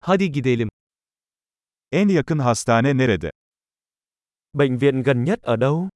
Hadi 0.00 0.32
gidelim. 0.32 0.68
En 1.92 2.08
yakın 2.08 2.38
hastane 2.38 2.96
nerede? 2.98 3.30
Bệnh 4.52 4.78
viện 4.78 5.02
gần 5.02 5.24
nhất 5.24 5.42
ở 5.42 5.56
đâu? 5.56 5.88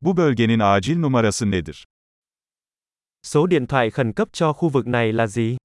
Bu 0.00 0.16
bölgenin 0.16 0.58
acil 0.58 0.96
numarası 0.96 1.50
nedir? 1.50 1.84
Số 3.22 3.46
điện 3.46 3.66
thoại 3.66 3.90
khẩn 3.90 4.12
cấp 4.12 4.28
cho 4.32 4.52
khu 4.52 4.68
vực 4.68 4.86
này 4.86 5.12
là 5.12 5.26
gì? 5.26 5.56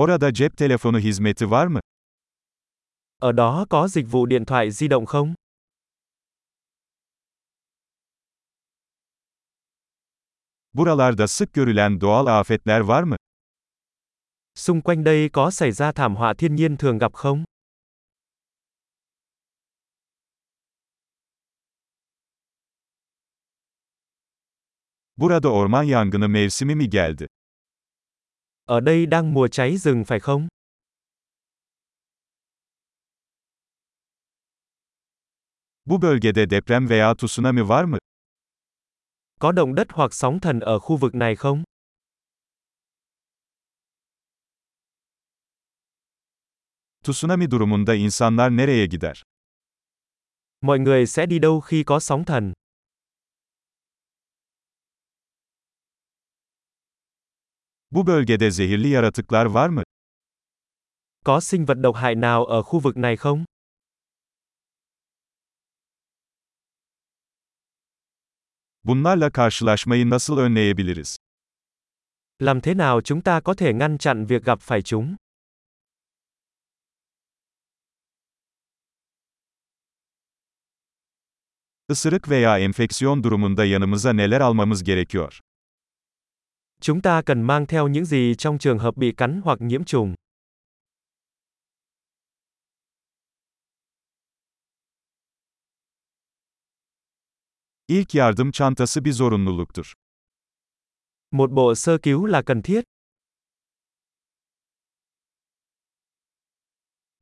Orada 0.00 0.30
cep 0.34 0.56
telefonu 0.56 0.98
hizmeti 0.98 1.50
var 1.50 1.66
mı? 1.66 1.80
Ở 3.18 3.32
đó 3.32 3.66
có 3.70 3.88
dịch 3.88 4.06
vụ 4.10 4.26
điện 4.26 4.44
thoại 4.44 4.70
di 4.70 4.88
động 4.88 5.06
không? 5.06 5.34
Buralarda 10.74 11.28
sık 11.28 11.52
görülen 11.52 12.00
doğal 12.00 12.26
afetler 12.26 12.80
var 12.80 13.02
mı? 13.02 13.16
Xung 14.54 14.82
quanh 14.82 15.04
đây 15.04 15.28
có 15.28 15.50
xảy 15.50 15.72
ra 15.72 15.92
thảm 15.92 16.16
họa 16.16 16.34
thiên 16.34 16.54
nhiên 16.56 16.76
thường 16.76 16.98
gặp 16.98 17.12
không? 17.14 17.44
Burada 25.16 25.48
orman 25.48 25.84
yangını 25.84 26.28
mevsimi 26.28 26.74
mi 26.74 26.90
geldi? 26.90 27.26
Ở 28.66 28.80
đây 28.80 29.06
đang 29.06 29.34
mùa 29.34 29.48
cháy 29.48 29.76
rừng 29.76 30.04
phải 30.04 30.20
không? 30.20 30.48
Bu 35.86 36.02
bölgede 36.02 36.50
deprem 36.50 36.88
veya 36.88 37.14
tsunami 37.14 37.68
var 37.68 37.84
mı? 37.84 37.98
Có 39.40 39.52
động 39.52 39.74
đất 39.74 39.86
hoặc 39.90 40.14
sóng 40.14 40.40
thần 40.40 40.60
ở 40.60 40.78
khu 40.78 40.96
vực 40.96 41.14
này 41.14 41.36
không? 41.36 41.62
Tsunami 47.02 47.46
durumunda 47.50 47.92
insanlar 47.94 48.52
nereye 48.52 48.86
gider? 48.90 49.22
Mọi 50.60 50.78
người 50.78 51.06
sẽ 51.06 51.26
đi 51.26 51.38
đâu 51.38 51.60
khi 51.60 51.84
có 51.84 52.00
sóng 52.00 52.24
thần? 52.24 52.52
Bu 57.90 58.02
bölgede 58.02 58.50
zehirli 58.50 58.94
yaratıklar 58.94 59.46
var 59.46 59.68
mı? 59.68 59.82
Có 61.24 61.40
sinh 61.40 61.64
vật 61.64 61.74
độc 61.74 61.96
hại 61.96 62.14
nào 62.14 62.44
ở 62.44 62.62
khu 62.62 62.80
vực 62.80 62.96
này 62.96 63.16
không? 63.16 63.44
Bunlarla 68.84 69.30
karşılaşmayı 69.30 70.10
nasıl 70.10 70.38
önleyebiliriz? 70.38 71.16
Làm 72.40 72.60
thế 72.60 72.74
nào 72.74 73.00
chúng 73.00 73.22
ta 73.22 73.40
có 73.40 73.54
thể 73.54 73.72
ngăn 73.72 73.98
chặn 73.98 74.26
việc 74.26 74.44
gặp 74.44 74.60
phải 74.60 74.82
chúng? 74.82 75.16
Isırık 81.88 82.28
veya 82.28 82.58
enfeksiyon 82.58 83.22
durumunda 83.22 83.64
yanımıza 83.64 84.12
neler 84.12 84.40
almamız 84.40 84.84
gerekiyor? 84.84 85.40
Chúng 86.80 87.00
ta 87.00 87.22
cần 87.22 87.42
mang 87.42 87.66
theo 87.66 87.88
những 87.88 88.04
gì 88.04 88.34
trong 88.38 88.58
trường 88.58 88.78
hợp 88.78 88.96
bị 88.96 89.12
cắn 89.12 89.40
hoặc 89.44 89.60
nhiễm 89.60 89.84
trùng? 89.84 90.14
İlk 97.88 98.14
yardım 98.14 98.50
çantası 98.50 99.04
bir 99.04 99.12
zorunluluktur. 99.12 99.92
Một 101.30 101.50
bộ 101.50 101.74
sơ 101.74 101.98
cứu 102.02 102.26
là 102.26 102.42
cần 102.42 102.62
thiết. 102.62 102.84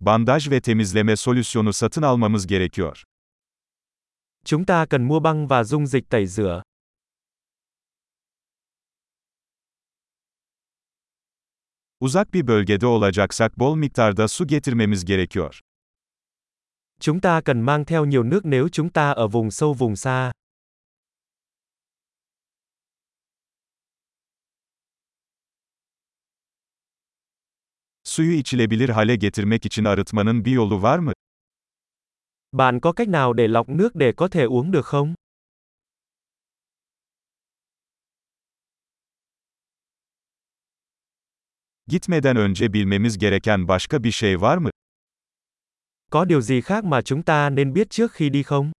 Bandaj 0.00 0.50
ve 0.50 0.60
temizleme 0.60 1.16
solüsyonu 1.16 1.72
satın 1.72 2.02
almamız 2.02 2.46
gerekiyor. 2.46 3.02
Chúng 4.44 4.64
ta 4.64 4.86
cần 4.86 5.02
mua 5.02 5.20
băng 5.20 5.48
và 5.48 5.64
dung 5.64 5.86
dịch 5.86 6.10
tẩy 6.10 6.26
rửa. 6.26 6.62
Uzak 12.00 12.34
bir 12.34 12.46
bölgede 12.46 12.86
olacaksak 12.86 13.58
bol 13.58 13.76
miktarda 13.76 14.28
su 14.28 14.46
getirmemiz 14.46 15.04
gerekiyor. 15.04 15.60
Chúng 17.00 17.20
ta 17.20 17.40
cần 17.40 17.60
mang 17.60 17.84
theo 17.84 18.04
nhiều 18.04 18.22
nước 18.22 18.40
nếu 18.44 18.68
chúng 18.68 18.90
ta 18.90 19.10
ở 19.10 19.28
vùng 19.28 19.50
sâu 19.50 19.74
vùng 19.74 19.96
xa. 19.96 20.32
Suyu 28.12 28.32
içilebilir 28.32 28.88
hale 28.88 29.16
getirmek 29.16 29.66
için 29.66 29.84
arıtmanın 29.84 30.44
bir 30.44 30.52
yolu 30.52 30.82
var 30.82 30.98
mı? 30.98 31.12
Bạn 32.52 32.80
có 32.80 32.92
cách 32.92 33.08
nào 33.08 33.32
để 33.32 33.48
lọc 33.48 33.68
nước 33.68 33.94
để 33.94 34.12
có 34.12 34.28
thể 34.28 34.44
uống 34.44 34.70
được 34.70 34.86
không? 34.86 35.14
Gitmeden 41.86 42.36
önce 42.36 42.72
bilmemiz 42.72 43.18
gereken 43.18 43.68
başka 43.68 44.04
bir 44.04 44.10
şey 44.10 44.40
var 44.40 44.58
mı? 44.58 44.70
Có 46.10 46.24
điều 46.24 46.40
gì 46.40 46.60
khác 46.60 46.84
mà 46.84 47.02
chúng 47.02 47.22
ta 47.22 47.50
nên 47.50 47.72
biết 47.72 47.90
trước 47.90 48.12
khi 48.12 48.30
đi 48.30 48.42
không? 48.42 48.72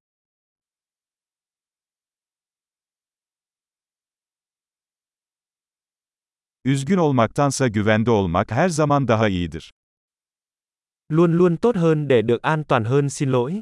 Üzgün 6.65 6.97
olmaktansa 6.97 7.69
güvende 7.69 8.11
olmak 8.11 8.51
her 8.51 8.69
zaman 8.69 9.09
daha 9.09 9.29
iyidir. 9.29 9.73
Luôn 11.11 11.33
luôn 11.33 11.57
tốt 11.57 11.77
hơn 11.77 12.09
để 12.09 12.23
được 12.23 12.43
an 12.43 12.65
toàn 12.65 12.85
hơn 12.85 13.11
xin 13.11 13.31
lỗi. 13.31 13.61